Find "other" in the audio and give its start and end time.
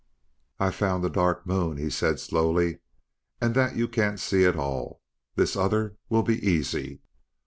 5.55-5.95